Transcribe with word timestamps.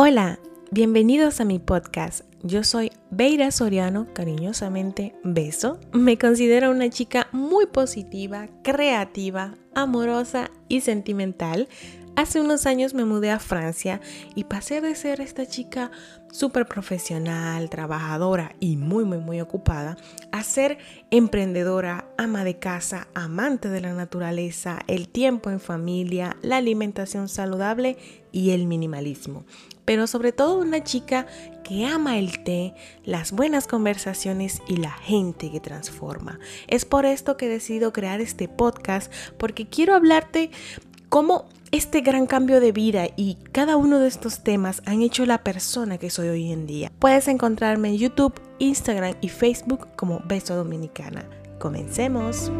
Hola, 0.00 0.38
bienvenidos 0.70 1.40
a 1.40 1.44
mi 1.44 1.58
podcast. 1.58 2.24
Yo 2.44 2.62
soy 2.62 2.92
Beira 3.10 3.50
Soriano, 3.50 4.06
cariñosamente 4.14 5.16
Beso. 5.24 5.80
Me 5.92 6.16
considero 6.16 6.70
una 6.70 6.88
chica 6.88 7.26
muy 7.32 7.66
positiva, 7.66 8.48
creativa, 8.62 9.56
amorosa 9.74 10.52
y 10.68 10.82
sentimental. 10.82 11.66
Hace 12.18 12.40
unos 12.40 12.66
años 12.66 12.94
me 12.94 13.04
mudé 13.04 13.30
a 13.30 13.38
Francia 13.38 14.00
y 14.34 14.42
pasé 14.42 14.80
de 14.80 14.96
ser 14.96 15.20
esta 15.20 15.46
chica 15.46 15.92
súper 16.32 16.66
profesional, 16.66 17.70
trabajadora 17.70 18.56
y 18.58 18.76
muy, 18.76 19.04
muy, 19.04 19.18
muy 19.18 19.40
ocupada 19.40 19.96
a 20.32 20.42
ser 20.42 20.78
emprendedora, 21.12 22.06
ama 22.18 22.42
de 22.42 22.58
casa, 22.58 23.06
amante 23.14 23.68
de 23.68 23.82
la 23.82 23.92
naturaleza, 23.92 24.80
el 24.88 25.08
tiempo 25.08 25.50
en 25.50 25.60
familia, 25.60 26.36
la 26.42 26.56
alimentación 26.56 27.28
saludable 27.28 27.96
y 28.32 28.50
el 28.50 28.66
minimalismo. 28.66 29.44
Pero 29.84 30.08
sobre 30.08 30.32
todo 30.32 30.58
una 30.58 30.82
chica 30.82 31.26
que 31.62 31.86
ama 31.86 32.18
el 32.18 32.42
té, 32.42 32.74
las 33.04 33.30
buenas 33.30 33.68
conversaciones 33.68 34.60
y 34.66 34.78
la 34.78 34.90
gente 34.90 35.52
que 35.52 35.60
transforma. 35.60 36.40
Es 36.66 36.84
por 36.84 37.06
esto 37.06 37.36
que 37.36 37.46
he 37.46 37.48
decidido 37.48 37.92
crear 37.92 38.20
este 38.20 38.48
podcast 38.48 39.12
porque 39.38 39.68
quiero 39.68 39.94
hablarte 39.94 40.50
cómo 41.08 41.46
este 41.70 42.00
gran 42.00 42.26
cambio 42.26 42.60
de 42.60 42.72
vida 42.72 43.06
y 43.16 43.36
cada 43.52 43.76
uno 43.76 43.98
de 43.98 44.08
estos 44.08 44.42
temas 44.42 44.82
han 44.86 45.02
hecho 45.02 45.26
la 45.26 45.38
persona 45.38 45.98
que 45.98 46.10
soy 46.10 46.28
hoy 46.28 46.52
en 46.52 46.66
día. 46.66 46.90
Puedes 46.98 47.28
encontrarme 47.28 47.88
en 47.88 47.98
YouTube, 47.98 48.40
Instagram 48.58 49.14
y 49.20 49.28
Facebook 49.28 49.88
como 49.96 50.20
Beso 50.24 50.56
Dominicana. 50.56 51.24
Comencemos. 51.58 52.50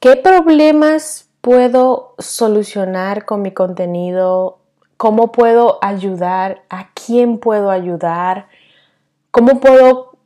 ¿Qué 0.00 0.16
problemas 0.16 1.28
puedo 1.40 2.14
solucionar 2.18 3.24
con 3.24 3.42
mi 3.42 3.50
contenido? 3.50 4.58
¿Cómo 4.96 5.32
puedo 5.32 5.78
ayudar? 5.82 6.62
¿A 6.68 6.90
quién 6.92 7.38
puedo 7.38 7.70
ayudar? 7.70 8.48
¿Cómo 9.30 9.58
puedo 9.60 10.16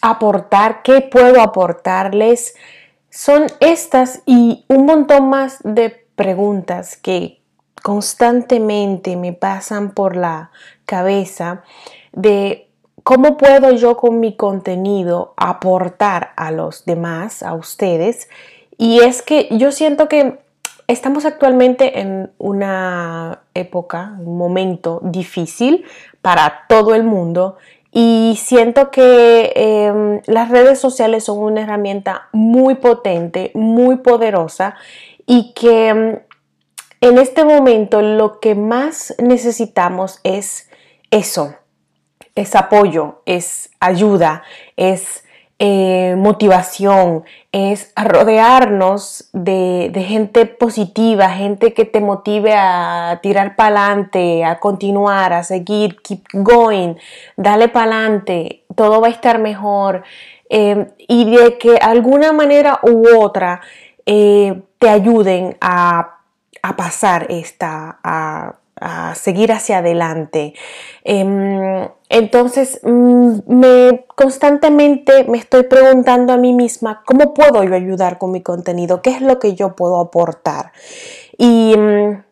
aportar? 0.00 0.82
¿Qué 0.82 1.02
puedo 1.02 1.40
aportarles? 1.40 2.54
Son 3.10 3.46
estas 3.58 4.22
y 4.24 4.64
un 4.68 4.86
montón 4.86 5.30
más 5.30 5.58
de 5.64 6.06
preguntas 6.14 6.96
que 6.96 7.40
constantemente 7.82 9.16
me 9.16 9.32
pasan 9.32 9.92
por 9.92 10.16
la 10.16 10.52
cabeza 10.86 11.64
de 12.12 12.68
cómo 13.02 13.36
puedo 13.36 13.72
yo 13.72 13.96
con 13.96 14.20
mi 14.20 14.36
contenido 14.36 15.34
aportar 15.36 16.32
a 16.36 16.52
los 16.52 16.84
demás, 16.84 17.42
a 17.42 17.54
ustedes. 17.54 18.28
Y 18.78 19.00
es 19.00 19.22
que 19.22 19.48
yo 19.50 19.72
siento 19.72 20.08
que 20.08 20.38
estamos 20.86 21.24
actualmente 21.24 22.00
en 22.00 22.30
una 22.38 23.40
época, 23.54 24.14
un 24.20 24.38
momento 24.38 25.00
difícil 25.02 25.84
para 26.22 26.66
todo 26.68 26.94
el 26.94 27.02
mundo 27.02 27.56
y 27.92 28.38
siento 28.40 28.90
que 28.90 29.52
em, 29.56 30.20
las 30.26 30.48
redes 30.48 30.78
sociales 30.78 31.24
son 31.24 31.38
una 31.38 31.62
herramienta 31.62 32.28
muy 32.32 32.76
potente, 32.76 33.50
muy 33.54 33.96
poderosa 33.96 34.76
y 35.26 35.52
que 35.54 35.88
em, 35.88 36.18
en 37.00 37.18
este 37.18 37.44
momento 37.44 38.02
lo 38.02 38.40
que 38.40 38.54
más 38.54 39.14
necesitamos 39.18 40.20
es 40.22 40.68
eso, 41.10 41.54
es 42.34 42.54
apoyo, 42.54 43.22
es 43.26 43.70
ayuda, 43.80 44.44
es 44.76 45.24
eh, 45.62 46.14
motivación, 46.16 47.24
es 47.52 47.92
rodearnos 47.94 49.28
de, 49.34 49.92
gente 50.08 50.46
positiva, 50.46 51.28
gente 51.28 51.74
que 51.74 51.84
te 51.84 52.00
motive 52.00 52.54
a 52.56 53.18
tirar 53.22 53.56
para 53.56 53.84
adelante, 53.84 54.42
a 54.42 54.58
continuar, 54.58 55.34
a 55.34 55.44
seguir, 55.44 56.00
keep 56.00 56.22
going, 56.32 56.94
dale 57.36 57.68
para 57.68 57.92
adelante, 57.92 58.64
todo 58.74 59.02
va 59.02 59.08
a 59.08 59.10
estar 59.10 59.38
mejor. 59.38 60.02
Eh, 60.48 60.92
y 60.96 61.30
de 61.30 61.58
que 61.58 61.76
alguna 61.76 62.32
manera 62.32 62.80
u 62.82 63.06
otra 63.18 63.60
eh, 64.06 64.62
te 64.78 64.88
ayuden 64.88 65.58
a, 65.60 66.20
a 66.62 66.76
pasar 66.76 67.26
esta, 67.28 67.98
a 68.02 68.59
a 68.80 69.14
seguir 69.14 69.52
hacia 69.52 69.78
adelante. 69.78 70.54
Em, 71.04 71.88
entonces, 72.08 72.80
mm, 72.82 73.38
me 73.46 74.06
constantemente 74.16 75.24
me 75.24 75.38
estoy 75.38 75.64
preguntando 75.64 76.32
a 76.32 76.36
mí 76.36 76.52
misma, 76.52 77.02
¿cómo 77.04 77.34
puedo 77.34 77.62
yo 77.62 77.74
ayudar 77.74 78.18
con 78.18 78.32
mi 78.32 78.42
contenido? 78.42 79.02
¿Qué 79.02 79.10
es 79.10 79.20
lo 79.20 79.38
que 79.38 79.54
yo 79.54 79.76
puedo 79.76 80.00
aportar? 80.00 80.72
Y, 81.36 81.74
mm, 81.76 82.22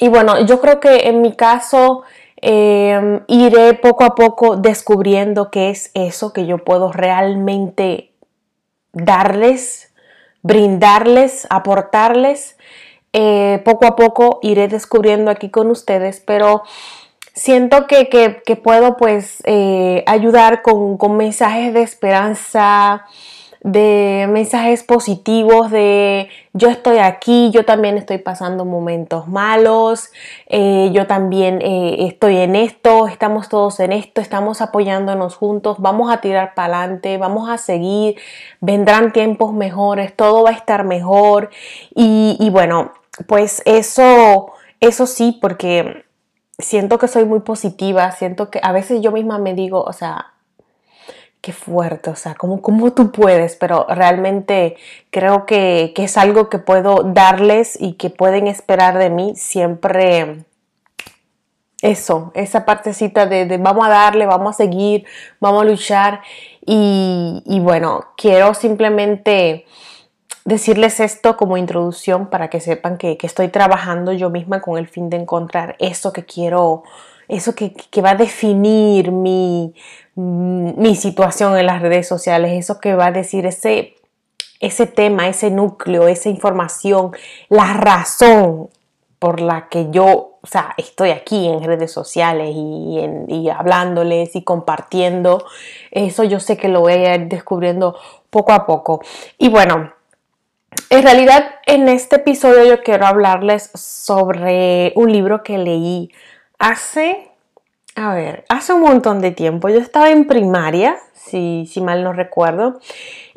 y 0.00 0.08
bueno, 0.08 0.40
yo 0.44 0.60
creo 0.60 0.80
que 0.80 1.08
en 1.08 1.22
mi 1.22 1.34
caso 1.34 2.02
em, 2.40 3.22
iré 3.26 3.74
poco 3.74 4.04
a 4.04 4.14
poco 4.14 4.56
descubriendo 4.56 5.50
qué 5.50 5.70
es 5.70 5.90
eso 5.94 6.32
que 6.32 6.46
yo 6.46 6.58
puedo 6.58 6.92
realmente 6.92 8.12
darles, 8.92 9.92
brindarles, 10.42 11.46
aportarles. 11.50 12.56
Eh, 13.12 13.62
poco 13.64 13.86
a 13.86 13.96
poco 13.96 14.38
iré 14.42 14.68
descubriendo 14.68 15.30
aquí 15.30 15.50
con 15.50 15.70
ustedes, 15.70 16.22
pero 16.26 16.62
siento 17.34 17.86
que, 17.86 18.40
puedo 18.62 18.96
pues 18.96 19.42
eh, 19.44 20.04
ayudar 20.06 20.62
con, 20.62 20.98
con, 20.98 21.16
mensajes 21.16 21.72
de 21.72 21.82
esperanza, 21.82 23.06
de 23.62 24.26
mensajes 24.30 24.84
positivos 24.84 25.70
de 25.70 26.28
yo 26.52 26.68
estoy 26.68 26.98
aquí, 26.98 27.50
yo 27.52 27.64
también 27.64 27.96
estoy 27.98 28.18
pasando 28.18 28.64
momentos 28.64 29.26
malos, 29.28 30.12
eh, 30.46 30.90
yo 30.92 31.06
también 31.06 31.60
estoy 31.62 32.36
en 32.38 32.56
esto, 32.56 33.08
estamos 33.08 33.48
todos 33.48 33.80
en 33.80 33.92
esto, 33.92 34.20
estamos 34.20 34.60
apoyándonos 34.60 35.36
juntos, 35.36 35.78
vamos 35.80 36.12
a 36.12 36.20
tirar 36.20 36.54
para 36.54 36.82
adelante, 36.82 37.18
vamos 37.18 37.48
a 37.48 37.58
seguir, 37.58 38.16
vendrán 38.60 39.12
tiempos 39.12 39.52
mejores, 39.52 40.14
todo 40.14 40.44
va 40.44 40.50
a 40.50 40.54
estar 40.54 40.84
mejor. 40.84 41.50
Y, 41.94 42.36
y 42.40 42.50
bueno, 42.50 42.92
pues 43.26 43.62
eso, 43.64 44.52
eso 44.80 45.06
sí, 45.06 45.38
porque 45.40 46.04
siento 46.58 46.98
que 46.98 47.08
soy 47.08 47.24
muy 47.24 47.40
positiva, 47.40 48.10
siento 48.12 48.50
que 48.50 48.60
a 48.62 48.72
veces 48.72 49.00
yo 49.00 49.12
misma 49.12 49.38
me 49.38 49.54
digo, 49.54 49.82
o 49.82 49.92
sea, 49.92 50.32
qué 51.48 51.54
fuerte, 51.54 52.10
o 52.10 52.14
sea, 52.14 52.34
¿cómo, 52.34 52.60
cómo 52.60 52.92
tú 52.92 53.10
puedes? 53.10 53.56
Pero 53.56 53.86
realmente 53.88 54.76
creo 55.08 55.46
que, 55.46 55.94
es 55.96 56.18
algo 56.18 56.50
que 56.50 56.58
puedo 56.58 57.04
darles 57.04 57.80
y 57.80 57.94
que 57.94 58.10
pueden 58.10 58.48
esperar 58.48 58.98
de 58.98 59.08
mí 59.08 59.32
siempre. 59.34 60.44
Eso, 61.80 62.32
esa 62.34 62.66
partecita 62.66 63.24
de, 63.24 63.56
vamos 63.56 63.86
a 63.86 63.88
darle, 63.88 64.26
vamos 64.26 64.56
a 64.56 64.58
seguir, 64.58 65.06
vamos 65.40 65.62
a 65.62 65.64
luchar. 65.64 66.20
Y, 66.66 67.42
y 67.46 67.60
bueno, 67.60 68.08
quiero 68.18 68.52
simplemente 68.52 69.64
decirles 70.44 71.00
esto 71.00 71.38
como 71.38 71.56
introducción 71.56 72.26
para 72.26 72.50
que 72.50 72.60
sepan 72.60 72.98
que, 72.98 73.16
estoy 73.22 73.48
trabajando 73.48 74.12
yo 74.12 74.28
misma 74.28 74.60
con 74.60 74.76
el 74.76 74.86
fin 74.86 75.08
de 75.08 75.16
encontrar 75.16 75.76
eso 75.78 76.12
que 76.12 76.26
quiero, 76.26 76.82
eso 77.28 77.54
que, 77.54 77.72
va 78.00 78.10
a 78.10 78.14
definir 78.14 79.12
mi, 79.12 79.74
mi, 80.14 80.96
situación 80.96 81.56
en 81.58 81.66
las 81.66 81.82
redes 81.82 82.08
sociales, 82.08 82.52
eso 82.52 82.80
que 82.80 82.94
va 82.94 83.06
a 83.06 83.12
decir 83.12 83.44
ese, 83.46 83.96
ese 84.60 84.86
tema, 84.86 85.28
ese 85.28 85.50
núcleo, 85.50 86.08
esa 86.08 86.30
información, 86.30 87.12
la 87.48 87.74
razón 87.74 88.70
por 89.18 89.40
la 89.40 89.68
que 89.68 89.90
yo, 89.90 90.38
o 90.40 90.46
sea, 90.46 90.74
estoy 90.78 91.10
aquí 91.10 91.48
en 91.48 91.62
redes 91.62 91.92
sociales 91.92 92.50
y, 92.54 93.00
y 93.28 93.50
hablándoles 93.50 94.34
y 94.36 94.42
compartiendo. 94.44 95.44
Eso 95.90 96.24
yo 96.24 96.40
sé 96.40 96.56
que 96.56 96.68
lo 96.68 96.80
voy 96.80 96.92
a 96.92 97.16
ir 97.16 97.28
descubriendo 97.28 97.96
poco 98.30 98.52
a 98.52 98.64
poco. 98.64 99.02
Y 99.36 99.48
bueno, 99.48 99.92
en 100.90 101.02
realidad, 101.02 101.44
en 101.66 101.88
este 101.88 102.16
episodio 102.16 102.64
yo 102.64 102.82
quiero 102.82 103.06
hablarles 103.06 103.70
sobre 103.74 104.92
un 104.96 105.12
libro 105.12 105.42
que 105.42 105.58
leí 105.58 106.10
hace, 106.58 107.30
a 107.94 108.14
ver, 108.14 108.44
hace 108.48 108.72
un 108.72 108.82
montón 108.82 109.20
de 109.20 109.30
tiempo. 109.30 109.68
Yo 109.68 109.78
estaba 109.78 110.10
en 110.10 110.26
primaria, 110.26 110.96
si, 111.14 111.68
si 111.70 111.80
mal 111.80 112.04
no 112.04 112.12
recuerdo, 112.12 112.80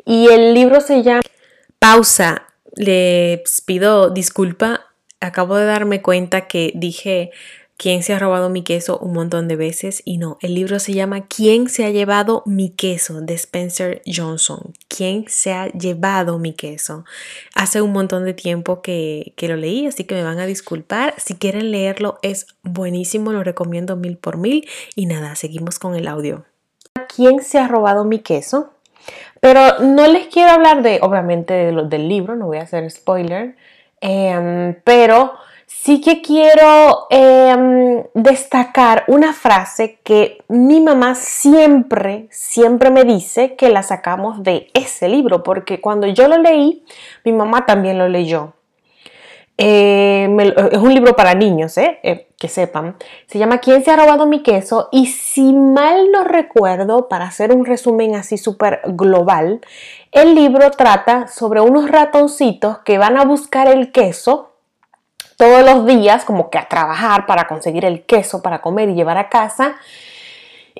y 0.04 0.28
el 0.28 0.54
libro 0.54 0.80
se 0.80 1.02
llama... 1.02 1.22
Pausa, 1.78 2.46
les 2.74 3.60
pido 3.66 4.10
disculpa, 4.10 4.86
acabo 5.20 5.56
de 5.56 5.66
darme 5.66 6.00
cuenta 6.00 6.42
que 6.42 6.72
dije 6.74 7.30
¿Quién 7.82 8.04
se 8.04 8.12
ha 8.12 8.20
robado 8.20 8.48
mi 8.48 8.62
queso? 8.62 8.96
un 8.98 9.12
montón 9.12 9.48
de 9.48 9.56
veces 9.56 10.02
y 10.04 10.18
no, 10.18 10.38
el 10.40 10.54
libro 10.54 10.78
se 10.78 10.92
llama 10.92 11.26
¿Quién 11.26 11.68
se 11.68 11.84
ha 11.84 11.90
llevado 11.90 12.44
mi 12.46 12.70
queso? 12.70 13.20
de 13.20 13.34
Spencer 13.34 14.02
Johnson. 14.06 14.72
¿Quién 14.86 15.24
se 15.26 15.52
ha 15.52 15.66
llevado 15.66 16.38
mi 16.38 16.52
queso? 16.52 17.04
Hace 17.56 17.82
un 17.82 17.90
montón 17.90 18.24
de 18.24 18.34
tiempo 18.34 18.82
que, 18.82 19.32
que 19.34 19.48
lo 19.48 19.56
leí, 19.56 19.88
así 19.88 20.04
que 20.04 20.14
me 20.14 20.22
van 20.22 20.38
a 20.38 20.46
disculpar. 20.46 21.14
Si 21.16 21.34
quieren 21.34 21.72
leerlo, 21.72 22.20
es 22.22 22.46
buenísimo, 22.62 23.32
lo 23.32 23.42
recomiendo 23.42 23.96
mil 23.96 24.16
por 24.16 24.36
mil. 24.36 24.68
Y 24.94 25.06
nada, 25.06 25.34
seguimos 25.34 25.80
con 25.80 25.96
el 25.96 26.06
audio. 26.06 26.44
¿Quién 27.16 27.42
se 27.42 27.58
ha 27.58 27.66
robado 27.66 28.04
mi 28.04 28.20
queso? 28.20 28.74
Pero 29.40 29.80
no 29.80 30.06
les 30.06 30.28
quiero 30.28 30.52
hablar 30.52 30.82
de, 30.82 31.00
obviamente, 31.02 31.52
de 31.52 31.72
del 31.88 32.08
libro, 32.08 32.36
no 32.36 32.46
voy 32.46 32.58
a 32.58 32.62
hacer 32.62 32.88
spoiler, 32.88 33.56
em, 34.00 34.76
pero 34.84 35.32
sí 35.80 36.00
que 36.00 36.22
quiero 36.22 37.06
em, 37.10 38.04
destacar 38.14 39.04
una 39.08 39.32
frase 39.32 39.98
que 40.04 40.38
mi 40.48 40.80
mamá 40.80 41.14
siempre, 41.14 42.28
siempre 42.30 42.90
me 42.90 43.04
dice 43.04 43.56
que 43.56 43.70
la 43.70 43.82
sacamos 43.82 44.42
de 44.42 44.70
ese 44.74 45.08
libro, 45.08 45.42
porque 45.42 45.80
cuando 45.80 46.06
yo 46.06 46.28
lo 46.28 46.38
leí, 46.38 46.84
mi 47.24 47.32
mamá 47.32 47.66
también 47.66 47.98
lo 47.98 48.08
leyó. 48.08 48.54
Eh, 49.58 50.28
es 50.72 50.78
un 50.78 50.94
libro 50.94 51.14
para 51.14 51.34
niños, 51.34 51.76
¿eh? 51.78 51.98
¿eh? 52.02 52.28
que 52.38 52.48
sepan. 52.48 52.96
Se 53.26 53.38
llama 53.38 53.58
¿Quién 53.58 53.84
se 53.84 53.90
ha 53.90 53.96
robado 53.96 54.26
mi 54.26 54.42
queso? 54.42 54.88
Y 54.90 55.06
si 55.06 55.52
mal 55.52 56.10
no 56.10 56.24
recuerdo, 56.24 57.08
para 57.08 57.26
hacer 57.26 57.54
un 57.54 57.64
resumen 57.64 58.14
así 58.14 58.38
súper 58.38 58.80
global, 58.86 59.60
el 60.10 60.34
libro 60.34 60.70
trata 60.70 61.28
sobre 61.28 61.60
unos 61.60 61.90
ratoncitos 61.90 62.78
que 62.78 62.98
van 62.98 63.16
a 63.16 63.24
buscar 63.24 63.68
el 63.68 63.92
queso 63.92 64.51
todos 65.36 65.64
los 65.64 65.86
días 65.86 66.24
como 66.24 66.50
que 66.50 66.58
a 66.58 66.68
trabajar 66.68 67.26
para 67.26 67.46
conseguir 67.48 67.84
el 67.84 68.04
queso 68.04 68.42
para 68.42 68.60
comer 68.60 68.88
y 68.90 68.94
llevar 68.94 69.18
a 69.18 69.28
casa. 69.28 69.76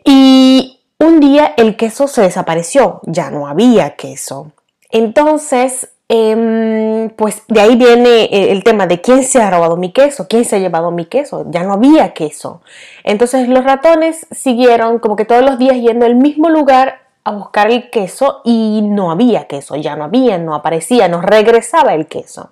Y 0.05 0.81
un 0.99 1.21
día 1.21 1.55
el 1.57 1.77
queso 1.77 2.07
se 2.07 2.23
desapareció, 2.23 3.01
ya 3.05 3.31
no 3.31 3.47
había 3.47 3.97
queso. 3.97 4.53
Entonces, 4.91 5.91
em, 6.09 7.11
pues 7.11 7.43
de 7.49 7.61
ahí 7.61 7.77
viene 7.77 8.27
el 8.53 8.63
tema 8.63 8.87
de 8.87 9.01
quién 9.01 9.25
se 9.25 9.41
ha 9.41 9.51
robado 9.51 9.77
mi 9.77 9.93
queso, 9.93 10.29
quién 10.29 10.45
se 10.45 10.57
ha 10.57 10.59
llevado 10.59 10.91
mi 10.91 11.07
queso, 11.07 11.47
ya 11.51 11.63
no 11.63 11.73
había 11.73 12.13
queso. 12.13 12.63
Entonces 13.05 13.49
los 13.49 13.65
ratones 13.65 14.27
siguieron 14.31 14.99
como 14.99 15.17
que 15.17 15.25
todos 15.25 15.43
los 15.43 15.59
días 15.59 15.77
yendo 15.77 16.07
al 16.07 16.15
mismo 16.15 16.51
lugar 16.51 17.03
a 17.25 17.33
buscar 17.33 17.71
el 17.71 17.91
queso 17.91 18.41
y 18.45 18.83
no 18.83 19.11
había 19.11 19.47
queso, 19.47 19.77
ya 19.77 19.97
no 19.97 20.05
había, 20.05 20.39
no 20.39 20.55
aparecía, 20.55 21.09
no 21.09 21.21
regresaba 21.21 21.95
el 21.95 22.07
queso. 22.07 22.51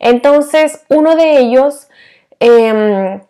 Entonces, 0.00 0.80
uno 0.88 1.14
de 1.14 1.38
ellos 1.38 1.88
em, 2.40 3.20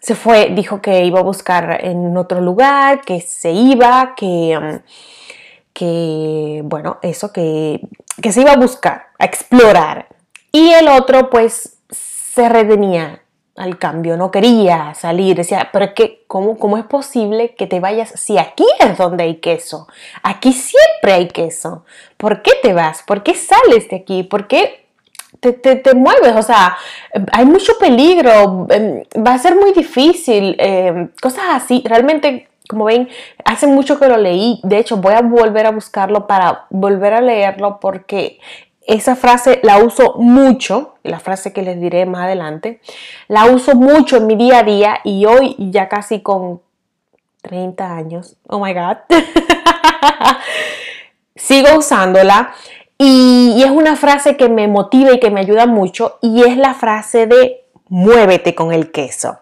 se 0.00 0.14
fue, 0.14 0.50
dijo 0.50 0.80
que 0.80 1.04
iba 1.04 1.20
a 1.20 1.24
buscar 1.24 1.84
en 1.84 2.16
otro 2.16 2.40
lugar, 2.40 3.02
que 3.02 3.20
se 3.20 3.50
iba, 3.50 4.14
que, 4.16 4.52
em, 4.52 4.80
que 5.74 6.62
bueno, 6.64 6.98
eso, 7.02 7.32
que, 7.32 7.80
que 8.22 8.32
se 8.32 8.40
iba 8.40 8.52
a 8.52 8.56
buscar, 8.56 9.08
a 9.18 9.24
explorar. 9.26 10.08
Y 10.52 10.70
el 10.72 10.88
otro, 10.88 11.30
pues, 11.30 11.78
se 11.90 12.48
retenía 12.48 13.22
al 13.56 13.78
cambio, 13.78 14.16
no 14.16 14.30
quería 14.30 14.94
salir, 14.94 15.36
decía, 15.36 15.70
pero 15.72 15.92
que, 15.94 16.24
¿cómo, 16.28 16.58
¿cómo 16.58 16.78
es 16.78 16.84
posible 16.84 17.54
que 17.56 17.66
te 17.66 17.80
vayas 17.80 18.10
si 18.14 18.38
aquí 18.38 18.64
es 18.78 18.96
donde 18.96 19.24
hay 19.24 19.36
queso? 19.40 19.88
Aquí 20.22 20.52
siempre 20.52 21.12
hay 21.12 21.28
queso. 21.28 21.84
¿Por 22.16 22.42
qué 22.42 22.52
te 22.62 22.72
vas? 22.72 23.02
¿Por 23.02 23.24
qué 23.24 23.34
sales 23.34 23.88
de 23.90 23.96
aquí? 23.96 24.22
¿Por 24.22 24.46
qué 24.46 24.87
te, 25.40 25.94
mueves, 25.94 26.34
o 26.36 26.42
sea, 26.42 26.76
hay 27.32 27.46
mucho 27.46 27.78
peligro, 27.78 28.66
em, 28.70 29.02
va 29.24 29.34
a 29.34 29.38
ser 29.38 29.54
muy 29.54 29.72
difícil, 29.72 30.56
em, 30.58 31.08
cosas 31.20 31.44
así. 31.50 31.82
Realmente, 31.84 32.48
como 32.68 32.86
ven, 32.86 33.08
hace 33.44 33.66
mucho 33.66 33.98
que 33.98 34.08
lo 34.08 34.16
leí, 34.16 34.60
de 34.62 34.78
hecho 34.78 34.96
voy 34.96 35.14
a 35.14 35.22
volver 35.22 35.66
a 35.66 35.70
buscarlo 35.70 36.26
para 36.26 36.66
volver 36.70 37.14
a 37.14 37.20
leerlo 37.20 37.78
porque 37.80 38.38
esa 38.86 39.16
frase 39.16 39.60
la 39.62 39.78
uso 39.78 40.14
mucho, 40.18 40.94
la 41.02 41.20
frase 41.20 41.52
que 41.52 41.62
les 41.62 41.80
diré 41.80 42.06
más 42.06 42.24
adelante, 42.24 42.80
la 43.28 43.46
uso 43.46 43.74
mucho 43.74 44.16
en 44.16 44.26
mi 44.26 44.34
día 44.34 44.60
a 44.60 44.62
día 44.62 45.00
y 45.04 45.26
hoy 45.26 45.56
ya 45.58 45.88
casi 45.88 46.20
con 46.20 46.60
30 47.42 47.94
años, 47.94 48.36
oh 48.48 48.58
my 48.58 48.72
god, 48.72 48.96
sigo 51.36 51.78
usándola 51.78 52.54
y, 52.98 53.62
es 53.62 53.70
una 53.70 53.96
frase 53.96 54.36
que 54.36 54.48
me 54.48 54.68
motiva 54.68 55.12
y 55.12 55.20
que 55.20 55.30
me 55.30 55.40
ayuda 55.40 55.66
mucho 55.66 56.18
y 56.20 56.42
es 56.42 56.56
la 56.56 56.74
frase 56.74 57.26
de 57.26 57.64
muévete 57.88 58.54
con 58.54 58.72
el 58.72 58.90
queso 58.90 59.38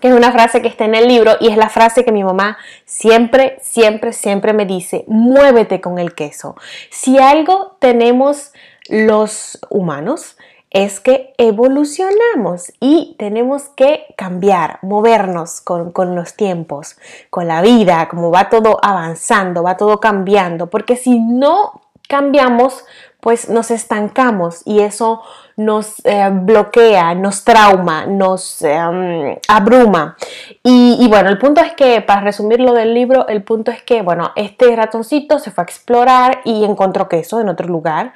que 0.00 0.08
es 0.08 0.14
una 0.14 0.32
frase 0.32 0.60
que 0.60 0.68
está 0.68 0.84
en 0.84 0.94
el 0.94 1.08
libro 1.08 1.32
y 1.40 1.48
es 1.48 1.56
la 1.56 1.70
frase 1.70 2.04
que 2.04 2.12
mi 2.12 2.22
mamá 2.22 2.58
siempre, 2.84 3.58
siempre, 3.62 4.12
siempre 4.12 4.52
me 4.52 4.66
dice, 4.66 5.06
muévete 5.08 5.80
con 5.80 5.98
el 5.98 6.14
queso. 6.14 6.54
Si 6.90 7.18
algo 7.18 7.76
tenemos 7.78 8.52
los 8.90 9.58
humanos 9.70 10.36
es 10.70 11.00
que 11.00 11.32
evolucionamos 11.38 12.72
y 12.78 13.16
tenemos 13.18 13.70
que 13.70 14.04
cambiar, 14.18 14.78
movernos 14.82 15.62
con, 15.62 15.92
con 15.92 16.14
los 16.14 16.34
tiempos, 16.34 16.98
con 17.30 17.48
la 17.48 17.62
vida, 17.62 18.08
como 18.10 18.30
va 18.30 18.50
todo 18.50 18.78
avanzando, 18.82 19.62
va 19.62 19.78
todo 19.78 20.00
cambiando, 20.00 20.68
porque 20.68 20.96
si 20.96 21.18
no 21.18 21.80
cambiamos, 22.08 22.84
pues 23.20 23.48
nos 23.48 23.70
estancamos 23.70 24.62
y 24.64 24.80
eso 24.80 25.22
nos 25.56 26.04
eh, 26.04 26.28
bloquea, 26.30 27.14
nos 27.14 27.44
trauma, 27.44 28.06
nos 28.06 28.62
em, 28.62 29.36
abruma. 29.48 30.16
Y, 30.62 31.08
bueno, 31.08 31.30
el 31.30 31.38
punto 31.38 31.60
es 31.60 31.72
que, 31.72 32.02
para 32.02 32.20
resumir 32.20 32.60
lo 32.60 32.72
del 32.72 32.92
libro, 32.94 33.26
el 33.26 33.42
punto 33.42 33.70
es 33.70 33.82
que, 33.82 34.02
bueno, 34.02 34.30
este 34.36 34.76
ratoncito 34.76 35.38
se 35.38 35.50
fue 35.50 35.62
a 35.62 35.64
explorar 35.64 36.40
y 36.44 36.64
encontró 36.64 37.08
queso 37.08 37.40
en 37.40 37.48
otro 37.48 37.66
lugar. 37.66 38.12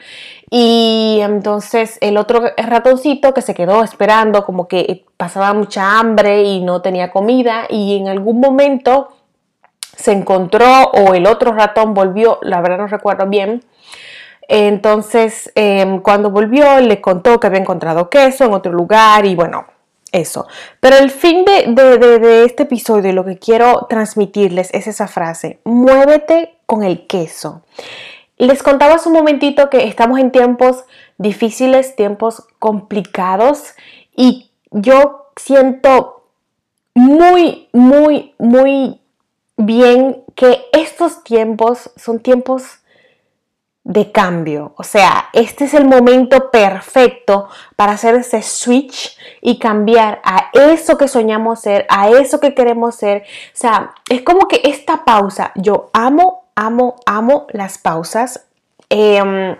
Y 0.50 1.18
entonces 1.22 1.98
el 2.00 2.16
otro 2.16 2.42
ratoncito 2.56 3.32
que 3.34 3.42
se 3.42 3.54
quedó 3.54 3.82
esperando, 3.82 4.44
como 4.44 4.68
que 4.68 5.06
pasaba 5.16 5.52
mucha 5.54 5.98
hambre 5.98 6.44
y 6.44 6.60
no 6.62 6.82
tenía 6.82 7.10
comida, 7.10 7.66
y 7.68 7.96
en 7.96 8.08
algún 8.08 8.38
momento 8.38 9.08
se 10.00 10.12
encontró 10.12 10.90
o 10.92 11.14
el 11.14 11.26
otro 11.26 11.52
ratón 11.52 11.94
volvió, 11.94 12.38
la 12.42 12.60
verdad 12.60 12.78
no 12.78 12.86
recuerdo 12.86 13.26
bien, 13.26 13.62
entonces, 14.52 15.52
em, 15.54 16.00
cuando 16.00 16.30
volvió, 16.30 16.80
le 16.80 17.00
contó 17.00 17.38
que 17.38 17.46
había 17.46 17.60
encontrado 17.60 18.10
queso 18.10 18.46
en 18.46 18.52
otro 18.52 18.72
lugar 18.72 19.24
y 19.24 19.36
bueno, 19.36 19.66
eso. 20.10 20.48
Pero 20.80 20.96
el 20.96 21.12
fin 21.12 21.44
de, 21.44 22.44
este 22.44 22.64
episodio, 22.64 23.12
lo 23.12 23.24
que 23.24 23.38
quiero 23.38 23.86
transmitirles 23.88 24.74
es 24.74 24.88
esa 24.88 25.06
frase, 25.06 25.60
muévete 25.62 26.56
con 26.66 26.82
el 26.82 27.06
queso. 27.06 27.62
Les 28.38 28.64
contaba 28.64 28.94
hace 28.94 29.08
un 29.08 29.14
momentito 29.14 29.70
que 29.70 29.86
estamos 29.86 30.18
en 30.18 30.32
tiempos 30.32 30.84
difíciles, 31.16 31.94
tiempos 31.94 32.44
complicados 32.58 33.74
y 34.16 34.50
yo 34.72 35.30
siento 35.36 36.24
muy, 36.94 37.68
muy, 37.72 38.34
muy 38.38 39.00
bien 39.60 40.24
que 40.34 40.64
estos 40.72 41.24
tiempos 41.24 41.90
son 41.96 42.20
tiempos 42.20 42.80
de 43.84 44.12
cambio. 44.12 44.74
O 44.76 44.84
sea, 44.84 45.30
este 45.32 45.64
es 45.64 45.74
el 45.74 45.86
momento 45.86 46.50
perfecto 46.50 47.48
para 47.76 47.92
hacer 47.92 48.14
ese 48.14 48.42
switch 48.42 49.16
y 49.40 49.58
cambiar 49.58 50.20
a 50.22 50.50
eso 50.52 50.98
que 50.98 51.08
soñamos 51.08 51.60
ser, 51.60 51.86
a 51.88 52.10
eso 52.10 52.40
que 52.40 52.54
queremos 52.54 52.94
ser. 52.94 53.22
O 53.22 53.24
sea, 53.54 53.94
es 54.08 54.22
como 54.22 54.48
que 54.48 54.60
esta 54.64 55.04
pausa, 55.04 55.52
yo 55.56 55.90
amo, 55.92 56.44
amo, 56.54 56.96
amo 57.06 57.46
las 57.52 57.78
pausas. 57.78 58.46
Em, 58.90 59.56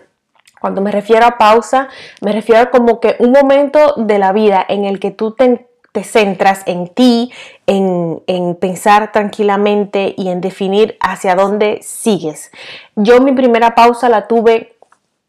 cuando 0.61 0.83
me 0.83 0.93
refiero 0.93 1.25
a 1.25 1.39
pausa, 1.39 1.89
me 2.21 2.33
refiero 2.33 2.61
a 2.61 2.71
como 2.71 3.01
que 3.01 3.17
un 3.21 3.33
momento 3.33 3.95
de 3.97 4.19
la 4.19 4.33
vida 4.33 4.65
en 4.69 4.85
el 4.85 5.01
que 5.01 5.11
tú 5.11 5.33
te 5.33 5.70
te 5.93 6.05
centras 6.05 6.63
en 6.67 6.89
ti, 6.89 7.33
en, 7.67 8.21
pensar 8.61 9.13
tranquilamente 9.13 10.15
y 10.17 10.29
en 10.29 10.41
definir 10.41 10.97
hacia 11.01 11.35
dónde 11.35 11.81
sigues. 11.83 12.51
Yo 12.97 13.21
mi 13.21 13.33
primera 13.33 13.75
pausa 13.75 14.09
la 14.09 14.29
tuve 14.29 14.77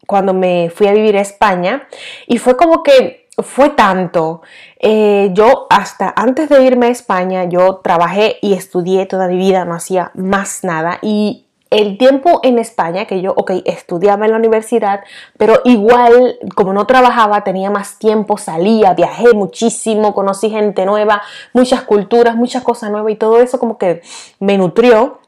cuando 0.06 0.34
me 0.34 0.70
fui 0.74 0.88
a 0.88 0.92
vivir 0.92 1.16
a 1.16 1.20
España 1.20 1.86
y 2.26 2.38
fue 2.38 2.56
como 2.56 2.82
que 2.82 3.28
fue 3.38 3.70
tanto. 3.70 4.42
Eh, 4.78 5.30
yo 5.32 5.66
hasta 5.70 6.12
antes 6.16 6.48
de 6.48 6.62
irme 6.64 6.86
a 6.86 6.90
España, 6.90 7.44
yo 7.44 7.76
trabajé 7.76 8.36
y 8.42 8.52
estudié 8.54 9.06
toda 9.06 9.28
mi 9.28 9.36
vida, 9.36 9.64
no 9.64 9.74
hacía 9.74 10.10
más 10.14 10.64
nada 10.64 10.98
y 11.02 11.46
el 11.72 11.96
tiempo 11.96 12.40
en 12.42 12.58
España, 12.58 13.06
que 13.06 13.22
yo, 13.22 13.32
ok, 13.34 13.52
estudiaba 13.64 14.26
en 14.26 14.32
la 14.32 14.36
universidad, 14.38 15.00
pero 15.38 15.60
igual, 15.64 16.38
como 16.54 16.72
no 16.72 16.86
trabajaba, 16.86 17.44
tenía 17.44 17.70
más 17.70 17.98
tiempo, 17.98 18.36
salía, 18.36 18.92
viajé 18.92 19.32
muchísimo, 19.32 20.14
conocí 20.14 20.50
gente 20.50 20.84
nueva, 20.84 21.22
muchas 21.54 21.82
culturas, 21.82 22.36
muchas 22.36 22.62
cosas 22.62 22.90
nuevas 22.90 23.12
y 23.12 23.16
todo 23.16 23.40
eso 23.40 23.58
como 23.58 23.78
que 23.78 24.02
me 24.38 24.58
nutrió, 24.58 25.20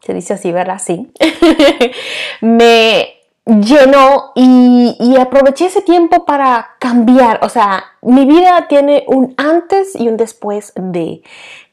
se 0.00 0.12
dice 0.12 0.34
así, 0.34 0.52
¿verdad? 0.52 0.78
Sí. 0.78 1.10
me 2.40 3.11
llenó 3.44 4.32
y, 4.34 5.16
aproveché 5.18 5.66
ese 5.66 5.82
tiempo 5.82 6.24
para 6.24 6.76
cambiar. 6.78 7.40
O 7.42 7.48
sea, 7.48 7.84
mi 8.02 8.24
vida 8.24 8.66
tiene 8.68 9.04
un 9.08 9.34
antes 9.36 9.94
y 9.94 10.08
un 10.08 10.16
después 10.16 10.72
de, 10.76 11.22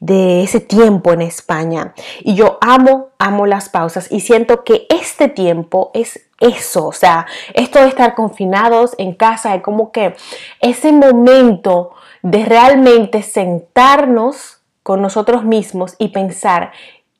de 0.00 0.42
ese 0.42 0.60
tiempo 0.60 1.12
en 1.12 1.22
España. 1.22 1.94
Y 2.20 2.34
yo 2.34 2.58
amo, 2.60 3.10
amo 3.18 3.46
las 3.46 3.68
pausas 3.68 4.10
y 4.10 4.20
siento 4.20 4.64
que 4.64 4.86
este 4.88 5.28
tiempo 5.28 5.90
es 5.94 6.28
eso. 6.40 6.86
O 6.86 6.92
sea, 6.92 7.26
esto 7.54 7.80
de 7.80 7.88
estar 7.88 8.14
confinados 8.14 8.94
en 8.98 9.14
casa, 9.14 9.54
es 9.54 9.62
como 9.62 9.92
que 9.92 10.16
ese 10.60 10.92
momento 10.92 11.92
de 12.22 12.44
realmente 12.44 13.22
sentarnos 13.22 14.58
con 14.82 15.02
nosotros 15.02 15.44
mismos 15.44 15.94
y 15.98 16.08
pensar 16.08 16.72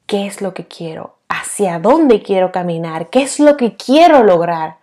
qué 0.07 0.27
es 0.27 0.43
lo 0.43 0.55
que 0.55 0.67
quiero, 0.67 1.15
hacia 1.31 1.79
dónde 1.79 2.23
quiero 2.23 2.53
caminar, 2.53 3.09
qué 3.09 3.23
es 3.23 3.41
lo 3.41 3.57
que 3.57 3.77
quiero 3.77 4.23
lograr. 4.25 4.77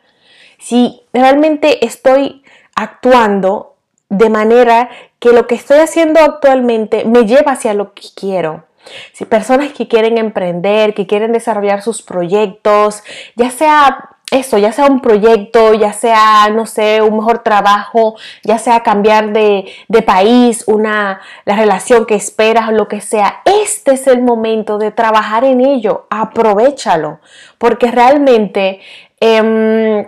Si 0.57 1.03
realmente 1.13 1.85
estoy 1.85 2.41
actuando 2.73 3.75
de 4.09 4.29
manera 4.29 4.89
que 5.19 5.33
lo 5.33 5.45
que 5.45 5.55
estoy 5.55 5.79
haciendo 5.79 6.21
actualmente 6.21 7.03
me 7.05 7.25
lleva 7.25 7.51
hacia 7.51 7.73
lo 7.73 7.93
que 7.93 8.07
quiero. 8.15 8.63
Si 9.11 9.25
personas 9.25 9.73
que 9.73 9.89
quieren 9.89 10.17
emprender, 10.17 10.93
que 10.93 11.05
quieren 11.05 11.33
desarrollar 11.33 11.81
sus 11.81 12.01
proyectos, 12.01 13.03
ya 13.35 13.51
sea 13.51 14.16
eso, 14.29 14.57
ya 14.57 14.73
sea 14.73 14.87
un 14.87 14.99
proyecto, 14.99 15.73
ya 15.73 15.93
sea, 15.93 16.49
no 16.49 16.65
sé, 16.65 17.01
un 17.01 17.15
mejor 17.15 17.39
trabajo, 17.39 18.15
ya 18.43 18.57
sea 18.57 18.83
cambiar 18.83 19.31
de, 19.31 19.71
país, 20.05 20.65
una, 20.67 21.21
la 21.45 21.55
relación 21.55 22.05
que 22.05 22.15
esperas, 22.15 22.71
lo 22.73 22.87
que 22.87 22.99
sea, 22.99 23.41
este 23.45 23.93
es 23.93 24.05
el 24.07 24.21
momento 24.21 24.77
de 24.77 24.91
trabajar 24.91 25.45
en 25.45 25.61
ello, 25.61 26.07
aprovechalo, 26.09 27.19
porque 27.57 27.89
realmente 27.89 28.81
em, 29.21 30.05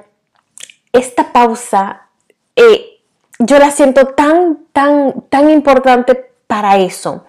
esta 0.91 1.31
pausa 1.31 2.07
eh, 2.55 2.99
yo 3.39 3.57
la 3.57 3.71
siento 3.71 4.07
tan, 4.07 4.65
tan, 4.73 5.21
tan 5.29 5.49
importante 5.49 6.29
para 6.45 6.77
eso. 6.77 7.23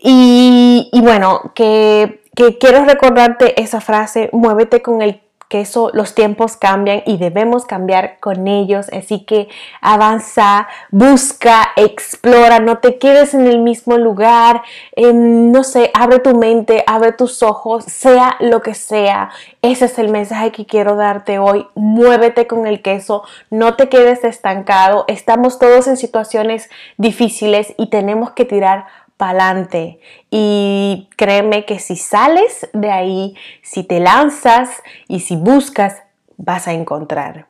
Y, 0.00 0.90
bueno, 1.02 1.52
que, 1.54 2.22
que 2.34 2.58
quiero 2.58 2.84
recordarte 2.84 3.60
esa 3.60 3.80
frase, 3.80 4.30
muévete 4.32 4.80
con 4.80 5.02
el 5.02 5.20
que 5.48 5.62
eso, 5.62 5.90
los 5.94 6.14
tiempos 6.14 6.56
cambian 6.56 7.02
y 7.06 7.16
debemos 7.16 7.64
cambiar 7.64 8.18
con 8.20 8.46
ellos. 8.46 8.88
Así 8.92 9.24
que 9.24 9.48
avanza, 9.80 10.68
busca, 10.90 11.68
explora, 11.76 12.58
no 12.60 12.78
te 12.78 12.98
quedes 12.98 13.34
en 13.34 13.46
el 13.46 13.60
mismo 13.60 13.96
lugar, 13.96 14.62
em, 14.92 15.50
no 15.50 15.64
sé, 15.64 15.90
abre 15.94 16.18
tu 16.18 16.34
mente, 16.34 16.84
abre 16.86 17.12
tus 17.12 17.42
ojos, 17.42 17.84
sea 17.84 18.36
lo 18.40 18.60
que 18.60 18.74
sea. 18.74 19.30
Ese 19.62 19.86
es 19.86 19.98
el 19.98 20.10
mensaje 20.10 20.52
que 20.52 20.66
quiero 20.66 20.96
darte 20.96 21.38
hoy. 21.38 21.66
Muévete 21.74 22.46
con 22.46 22.66
el 22.66 22.82
queso, 22.82 23.22
no 23.50 23.74
te 23.74 23.88
quedes 23.88 24.24
estancado. 24.24 25.04
Estamos 25.08 25.58
todos 25.58 25.86
en 25.86 25.96
situaciones 25.96 26.68
difíciles 26.96 27.74
y 27.78 27.88
tenemos 27.88 28.32
que 28.32 28.44
tirar 28.44 28.86
pa'lante. 29.18 30.00
Y 30.30 31.10
créeme 31.16 31.66
que 31.66 31.78
si 31.78 31.96
sales 31.96 32.70
de 32.72 32.90
ahí, 32.90 33.36
si 33.62 33.84
te 33.84 34.00
lanzas 34.00 34.70
y 35.08 35.20
si 35.20 35.36
buscas, 35.36 36.02
vas 36.38 36.66
a 36.66 36.72
encontrar. 36.72 37.46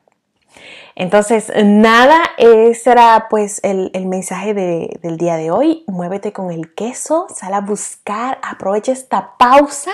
Entonces, 0.95 1.49
nada, 1.63 2.21
ese 2.37 2.91
era 2.91 3.27
pues 3.29 3.61
el, 3.63 3.89
mensaje 4.05 4.53
del 4.53 5.17
día 5.17 5.37
de 5.37 5.49
hoy. 5.49 5.85
Muévete 5.87 6.33
con 6.33 6.51
el 6.51 6.73
queso, 6.73 7.27
sal 7.33 7.53
a 7.53 7.61
buscar, 7.61 8.37
aprovecha 8.43 8.91
esta 8.91 9.37
pausa 9.37 9.93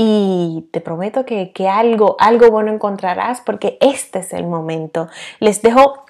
y 0.00 0.68
te 0.70 0.80
prometo 0.80 1.26
que, 1.26 1.50
algo, 1.68 2.14
algo 2.20 2.52
bueno 2.52 2.72
encontrarás 2.72 3.40
porque 3.40 3.78
este 3.80 4.20
es 4.20 4.32
el 4.32 4.46
momento. 4.46 5.08
Les 5.40 5.60
dejo 5.60 6.04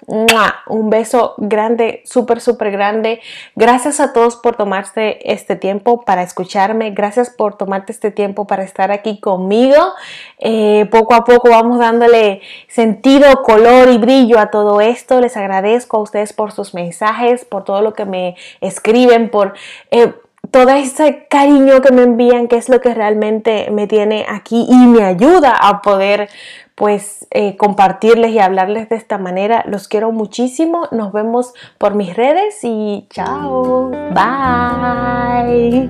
un 0.67 0.91
beso 0.91 1.33
grande, 1.37 2.03
súper, 2.05 2.39
súper 2.39 2.69
grande. 2.69 3.19
Gracias 3.55 3.99
a 3.99 4.13
todos 4.13 4.35
por 4.35 4.55
tomarse 4.55 5.17
este 5.23 5.55
tiempo 5.55 6.01
para 6.01 6.21
escucharme. 6.21 6.91
Gracias 6.91 7.31
por 7.31 7.57
tomarte 7.57 7.91
este 7.91 8.11
tiempo 8.11 8.45
para 8.45 8.61
estar 8.61 8.91
aquí 8.91 9.19
conmigo. 9.19 9.93
Eh, 10.37 10.87
poco 10.91 11.15
a 11.15 11.23
poco 11.23 11.49
vamos 11.49 11.79
dándole 11.79 12.41
sentido, 12.67 13.41
color 13.41 13.89
y 13.89 13.97
brillo 13.97 14.37
a 14.37 14.51
todo 14.51 14.81
esto. 14.81 15.19
Les 15.19 15.35
agradezco 15.35 15.97
a 15.97 16.01
ustedes 16.01 16.31
por 16.31 16.51
sus 16.51 16.75
mensajes, 16.75 17.43
por 17.43 17.63
todo 17.63 17.81
lo 17.81 17.95
que 17.95 18.05
me 18.05 18.35
escriben, 18.61 19.31
por... 19.31 19.55
Eh, 19.89 20.13
todo 20.51 20.69
ese 20.69 21.27
cariño 21.29 21.81
que 21.81 21.91
me 21.91 22.03
envían, 22.03 22.47
que 22.47 22.57
es 22.57 22.69
lo 22.69 22.81
que 22.81 22.93
realmente 22.93 23.69
me 23.71 23.87
tiene 23.87 24.25
aquí 24.27 24.65
y 24.69 24.87
me 24.87 25.03
ayuda 25.03 25.53
a 25.53 25.81
poder 25.81 26.29
pues 26.75 27.27
eh, 27.31 27.57
compartirles 27.57 28.31
y 28.31 28.39
hablarles 28.39 28.87
de 28.89 28.95
esta 28.95 29.17
manera. 29.17 29.65
Los 29.67 29.89
quiero 29.89 30.11
muchísimo. 30.13 30.87
Nos 30.91 31.11
vemos 31.11 31.53
por 31.77 31.93
mis 31.95 32.15
redes 32.15 32.59
y 32.63 33.05
chao. 33.09 33.91
Bye. 34.13 35.89